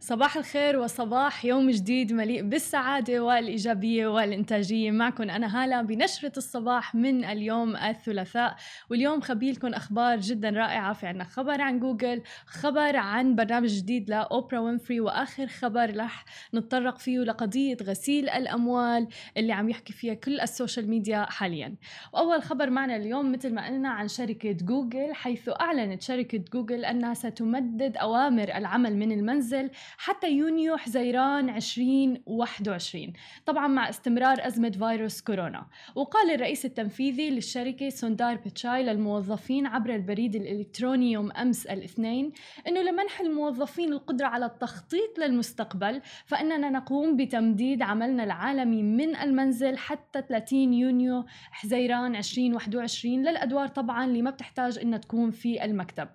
[0.00, 4.90] صباح الخير وصباح يوم جديد مليء بالسعادة والإيجابية والإنتاجية.
[4.90, 8.56] معكم أنا هالة بنشرة الصباح من اليوم الثلاثاء.
[8.90, 10.92] واليوم خبيلكم أخبار جدا رائعة.
[10.92, 16.98] في عنا خبر عن جوجل خبر عن برنامج جديد لأوبرا وينفري وآخر خبر رح نتطرق
[16.98, 21.74] فيه لقضية غسيل الأموال اللي عم يحكي فيها كل ال social media حاليا.
[22.12, 27.14] وأول خبر معنا اليوم مثل ما قلنا عن شركة جوجل حيث أعلنت شركة جوجل أنها
[27.14, 33.12] ستمدد أوامر العمل من المنزل حتى يونيو حزيران 2021
[33.46, 35.66] طبعا مع استمرار أزمة فيروس كورونا.
[35.94, 42.32] وقال الرئيس التنفيذي للشركة سوندار بيتشاي للموظفين عبر البريد الإلكتروني يوم أمس الاثنين
[42.68, 50.22] أنه لمنح الموظفين القدرة على التخطيط للمستقبل فإننا نقوم بتمديد عملنا العالمي من المنزل حتى
[50.28, 56.08] 30 يونيو حزيران 2021 للأدوار طبعا اللي ما بتحتاج إنها تكون في المكتب.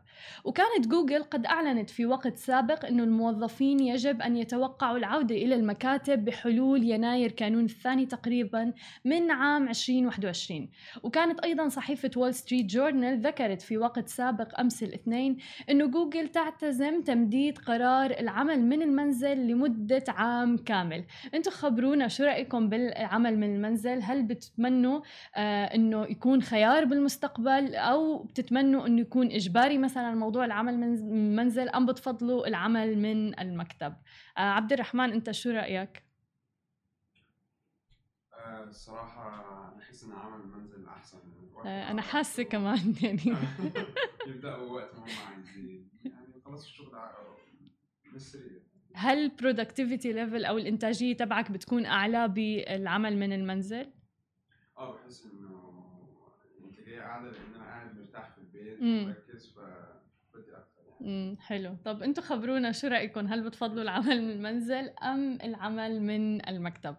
[0.44, 6.26] وكانت جوجل قد أعلنت في وقت سابق أن الموظفين يجب أن يتوقعوا العودة إلى المكاتب
[6.26, 8.74] بحلول يناير كانون الثاني تقريبا
[9.06, 10.70] من عام 2021
[11.04, 15.38] وكانت أيضا صحيفة وول ستريت جورنال ذكرت في وقت سابق أمس الاثنين
[15.70, 21.04] أنه جوجل تعتزم تمديد قرار العمل من المنزل لمدة عام كامل.
[21.34, 25.02] أنتم خبرونا شو رأيكم بالعمل من المنزل؟ هل بتتمنوا
[25.36, 30.94] آه أنه يكون خيار بالمستقبل أو بتتمنوا أنه يكون إجباري مثلا؟ مثلا موضوع العمل من
[30.94, 33.96] المنزل أم بتفضلوا العمل من المكتب؟
[34.38, 36.06] آه عبد الرحمن أنت شو رأيك؟
[38.34, 41.18] آه، الصراحة أنا أحس إن عمل المنزل أحسن
[41.66, 43.38] آه أنا حاسة كمان يعني.
[44.28, 45.90] يبدأوا وقت ما هم عايزين.
[46.06, 46.96] يعني خلاص الشغل
[48.12, 48.62] بالسريع
[48.96, 53.94] هل ال productivity level أو الإنتاجية تبعك بتكون أعلى بالعمل من المنزل؟
[54.78, 55.50] آه بحس إنه
[56.60, 57.30] الإنتاجية أعلى
[57.96, 59.60] قاعد مرتاح في البيت ومركز ف
[61.02, 61.76] امم حلو.
[61.86, 66.96] طب أنتم خبرونا شو رأيكم؟ هل بتفضلوا العمل من المنزل أم العمل من المكتب؟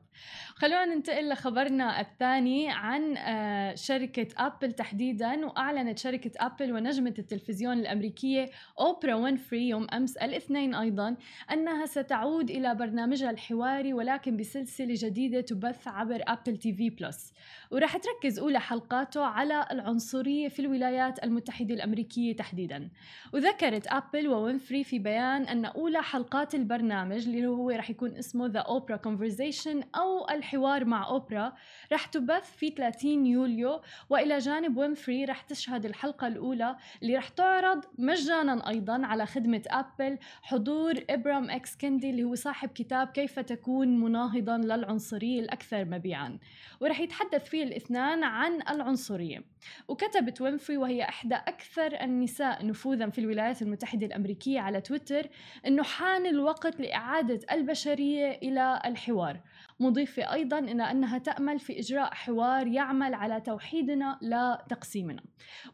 [0.55, 8.51] خلونا ننتقل لخبرنا الثاني عن آه، شركة أبل تحديدا وأعلنت شركة أبل ونجمة التلفزيون الأمريكية
[8.81, 11.17] أوبرا وينفري يوم أمس الاثنين أيضا
[11.53, 17.33] أنها ستعود إلى برنامجها الحواري ولكن بسلسلة جديدة تبث عبر أبل تي في بلس.
[17.71, 22.89] وراح تركز أولى حلقاته على العنصرية في الولايات المتحدة الأمريكية تحديدا.
[23.35, 28.65] وذكرت أبل ووينفري في بيان أن أولى حلقات البرنامج اللي هو راح يكون اسمه The
[28.67, 31.53] Oprah Conversation أو الحوار مع أوبرا
[31.93, 37.85] راح تبث في 30 يوليو وإلى جانب وينفري راح تشهد الحلقة الأولى اللي راح تعرض
[37.99, 44.01] مجانا أيضا على خدمة أبل حضور إبرام إكس كيندي اللي هو صاحب كتاب كيف تكون
[44.01, 46.39] مناهضا للعنصرية الأكثر مبيعا.
[46.81, 49.45] ورح يتحدث الاثنان عن العنصرية.
[49.89, 55.29] وكتبت وينفري وهي إحدى أكثر النساء نفوذا في الولايات المتحدة الأمريكية على تويتر
[55.67, 59.41] أنه حان الوقت لإعادة البشرية إلى الحوار.
[59.81, 65.23] مضيفة أيضا إلى أنها تأمل في إجراء حوار يعمل على توحيدنا لا تقسيمنا.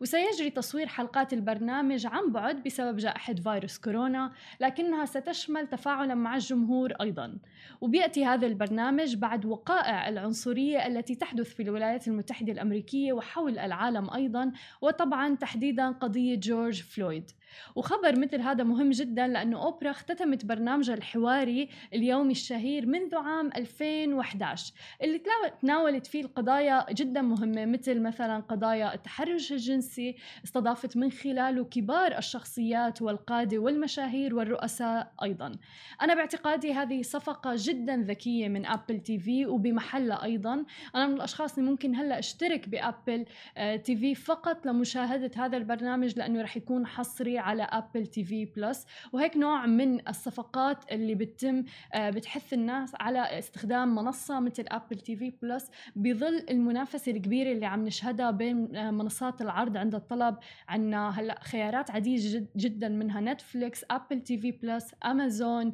[0.00, 6.92] وسيجري تصوير حلقات البرنامج عن بعد بسبب جائحة فيروس كورونا لكنها ستشمل تفاعلا مع الجمهور
[6.92, 7.38] أيضا.
[7.80, 14.52] وبيأتي هذا البرنامج بعد وقائع العنصرية التي تحدث في الولايات المتحدة الأمريكية وحول العالم أيضا
[14.80, 17.30] وطبعا تحديدا قضية جورج فلويد.
[17.74, 24.74] وخبر مثل هذا مهم جدا لأنه أوبرا اختتمت برنامجها الحواري اليومي الشهير منذ عام 2011
[25.02, 25.22] اللي
[25.62, 33.02] تناولت فيه القضايا جدا مهمة مثل مثلا قضايا التحرش الجنسي استضافت من خلاله كبار الشخصيات
[33.02, 35.52] والقادة والمشاهير والرؤساء أيضا.
[36.02, 40.64] أنا باعتقادي هذه صفقة جدا ذكية من أبل تي في وبمحلها أيضا.
[40.94, 43.24] أنا من الأشخاص اللي ممكن هلأ أشترك بأبل
[43.56, 48.44] آه، تي في فقط لمشاهدة هذا البرنامج لأنه رح يكون حصري على ابل تي في
[48.44, 51.64] بلس وهيك نوع من الصفقات اللي بتتم
[51.94, 57.66] آه، بتحث الناس على استخدام منصة مثل ابل تي في بلس بظل المنافسة الكبيرة اللي
[57.66, 60.36] عم نشهدها بين آه، منصات العرض عند الطلب.
[60.68, 65.72] عندنا هلأ خيارات عديدة جدا منها نتفليكس ابل تي في بلس امازون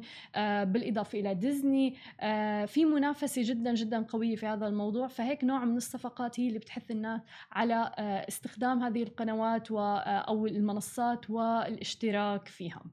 [0.63, 5.07] بالإضافة إلى ديزني آه، في منافسة جدا جدا قوية في هذا الموضوع.
[5.07, 7.21] فهيك نوع من الصفقات هي اللي بتحث الناس
[7.51, 7.91] على
[8.27, 12.83] استخدام هذه القنوات أو المنصات و الاشتراك فيها.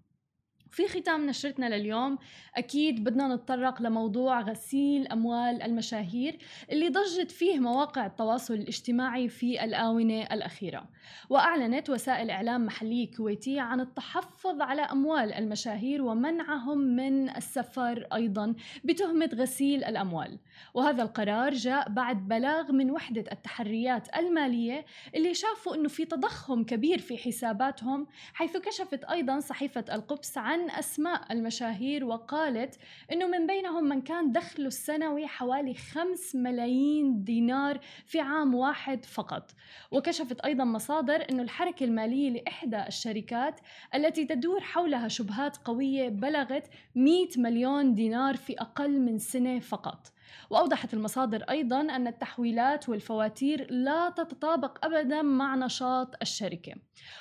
[0.76, 2.19] في ختام نشرتنا لليوم.
[2.56, 6.38] أكيد بدنا نتطرق لموضوع غسيل أموال المشاهير
[6.70, 10.84] اللي ضجت فيه مواقع التواصل الاجتماعي في الآونة الأخيرة.
[11.31, 19.31] وأعلنت وسائل إعلام محلية كويتية عن التحفظ على أموال المشاهير ومنعهم من السفر أيضا بتهمة
[19.34, 20.38] غسيل الأموال.
[20.75, 24.84] وهذا القرار جاء بعد بلاغ من وحدة التحريات المالية
[25.14, 30.79] اللي شافوا أنه في تضخم كبير في حساباتهم حيث كشفت أيضا صحيفة القبس عن عن
[30.79, 32.79] أسماء المشاهير وقالت
[33.13, 39.51] أنه من بينهم من كان دخله السنوي حوالي 5 ملايين دينار في عام واحد فقط.
[39.91, 43.61] وكشفت أيضا مصادر أنه الحركة المالية لإحدى الشركات
[43.95, 50.12] التي تدور حولها شبهات قوية بلغت 100 مليون دينار في أقل من سنة فقط.
[50.50, 56.73] وأوضحت المصادر أيضا أن التحويلات والفواتير لا تتطابق أبدا مع نشاط الشركة.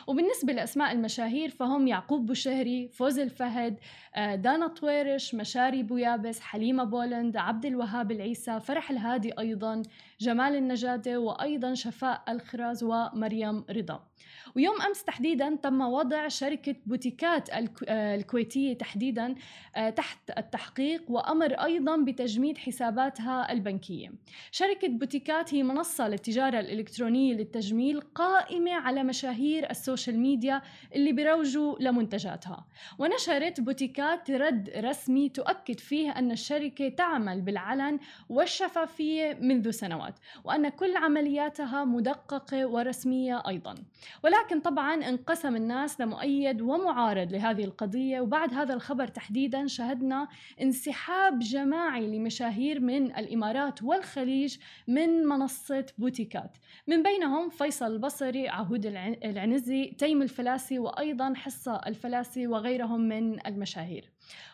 [0.07, 3.79] وبالنسبة لأسماء المشاهير فهم يعقوب بوشهري فوز الفهد
[4.15, 9.81] آه، دانا طويرش مشاري بويابس حليمة بولند عبد الوهاب العيسى فرح الهادي أيضا
[10.19, 14.07] جمال النجادة وأيضا شفاء الخراز ومريم رضا.
[14.55, 19.35] ويوم أمس تحديدا تم وضع شركة بوتيكات آه، الكويتية تحديدا
[19.75, 22.57] آه، تحت التحقيق وأمر أيضا بتجميد
[22.95, 24.11] حساباتها البنكية.
[24.51, 30.61] شركة بوتيكات هي منصة للتجارة الإلكترونية للتجميل قائمة على مشاهير السوشيال ميديا
[30.95, 32.65] اللي بيروجوا لمنتجاتها.
[32.99, 37.99] ونشرت بوتيكات رد رسمي تؤكد فيه أن الشركة تعمل بالعلن
[38.29, 43.75] والشفافية منذ سنوات وأن كل عملياتها مدققة ورسمية أيضا.
[44.23, 50.27] ولكن طبعا انقسم الناس لمؤيد ومعارض لهذه القضية وبعد هذا الخبر تحديدا شهدنا
[50.61, 56.57] انسحاب جماعي لمشاهير من الإمارات والخليج من منصة بوتيكات.
[56.87, 58.85] من بينهم فيصل البصري عهود
[59.25, 64.11] العنزي تيم الفلاسي وأيضا حصة الفلاسي وغيرهم من المشاهير.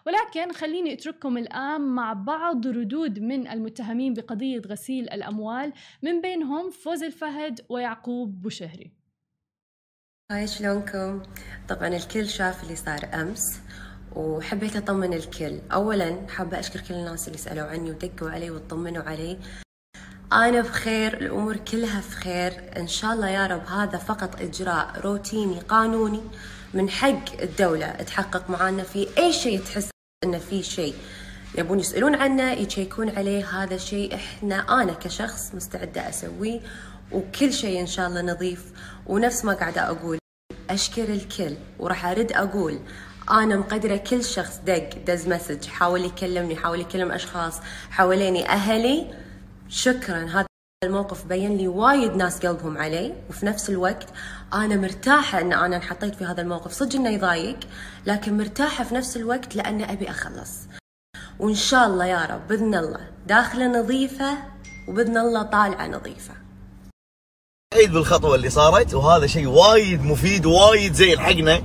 [0.08, 7.04] ولكن خليني أترككم الآن مع بعض ردود من المتهمين بقضية غسيل الأموال من بينهم فوز
[7.04, 8.92] الفهد ويعقوب بوشهري.
[10.32, 11.24] هاي شلونكم؟
[11.70, 13.62] طبعا الكل شاف اللي صار أمس
[14.16, 15.60] وحبيت أطمن الكل.
[15.74, 19.38] أولا حابة أشكر كل الناس اللي سألوا عني ودقوا علي وطمنوا علي.
[20.34, 25.60] أنا بخير الأمور كلها في خير إن شاء الله يا رب هذا فقط إجراء روتيني
[25.60, 26.22] قانوني
[26.74, 29.90] من حق الدولة تحقق معانا في أي شيء تحس
[30.24, 30.96] إنه في شيء.
[31.58, 33.64] يبون يسألون عنه يشيكون عليه.
[33.64, 36.60] هذا شيء إحنا أنا كشخص مستعدة أسويه.
[37.12, 38.66] وكل شيء إن شاء الله نظيف
[39.08, 40.18] ونفس ما قاعدة أقول
[40.70, 41.56] أشكر الكل.
[41.80, 42.80] وراح أرد أقول
[43.32, 49.14] أنا مقدرة كل شخص دق دز مسج حاول يكلمني حاول يكلم أشخاص حواليني أهلي.
[49.70, 50.46] شكرا هذا
[50.84, 53.14] الموقف بين لي وايد ناس قلبهم علي.
[53.30, 54.08] وفي نفس الوقت
[54.54, 56.72] أنا مرتاحة أن أنا انحطيت في هذا الموقف.
[56.72, 57.60] صدق إنه يضايق
[58.06, 60.52] لكن مرتاحة في نفس الوقت لأن أبي أخلص.
[61.40, 64.38] وإن شاء الله يا رب بإذن الله داخلة نظيفة
[64.88, 66.34] وبإذن الله طالعة نظيفة.
[67.74, 71.20] سعيد بالخطوة اللي صارت وهذا شيء وايد مفيد وايد زين.
[71.20, 71.62] حقنا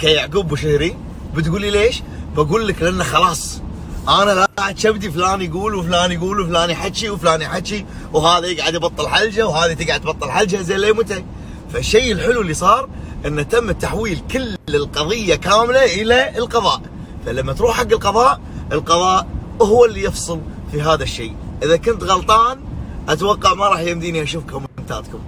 [0.00, 0.96] كيعقوب بشهري
[1.34, 2.02] بتقولي ليش؟
[2.36, 3.60] بقول لك لأنه خلاص
[4.08, 9.46] أنا قاعد شبدي فلان يقول وفلان يقول وفلان يحكي وفلان يحكي وهذا يقعد يبطل حلجة
[9.46, 11.24] وهذه تقعد تبطل حلجة زين ليه متى؟
[11.72, 12.88] فالشيء الحلو اللي صار
[13.26, 16.82] انه تم تحويل كل القضية كاملة إلى القضاء
[17.26, 18.40] فلما تروح حق القضاء
[18.72, 19.26] القضاء
[19.62, 20.40] هو اللي يفصل
[20.72, 22.60] في هذا الشيء إذا كنت غلطان
[23.08, 25.18] أتوقع ما راح يمديني أشوف كومنتاتكم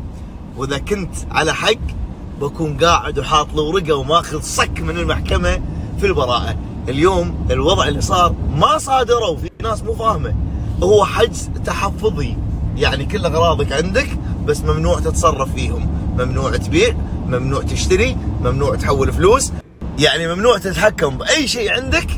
[0.56, 2.01] وإذا كنت على حق
[2.42, 5.60] بكون قاعد وحاط له ورقة وماخذ صك من المحكمة
[6.00, 6.56] في البراءة.
[6.88, 10.34] اليوم الوضع اللي صار ما صادروا في ناس مو فاهمة.
[10.82, 12.36] هو حجز تحفظي.
[12.76, 14.08] يعني كل أغراضك عندك
[14.46, 15.88] بس ممنوع تتصرف فيهم.
[16.18, 16.96] ممنوع تبيع
[17.26, 19.52] ممنوع تشتري ممنوع تحول فلوس.
[19.98, 22.08] يعني ممنوع تتحكم بأي شيء عندك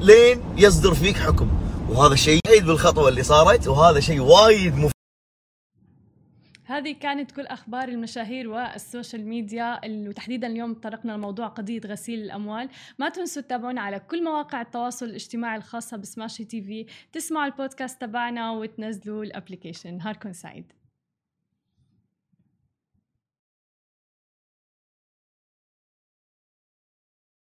[0.00, 1.48] لين يصدر فيك حكم.
[1.90, 4.91] وهذا سعيد بالخطوة اللي صارت وهذا شيء وايد مفيد.
[6.64, 9.80] هذه كانت كل أخبار المشاهير والسوشيال ميديا.
[9.84, 12.68] وتحديدا اليوم تطرقنا لموضوع قضية غسيل الأموال.
[12.98, 16.86] ما تنسوا تتابعونا على كل مواقع التواصل الاجتماعي الخاصة بسماشي TV.
[17.12, 20.72] تسمعوا البودكاست تبعنا وتنزلوا الابلكيشن نهاركم سعيد.